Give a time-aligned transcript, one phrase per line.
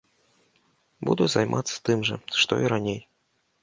[1.11, 3.01] Буду займацца тым жа, што і раней.